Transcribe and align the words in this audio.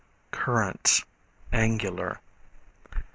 Currents, 0.31 1.03
Angular. 1.53 2.17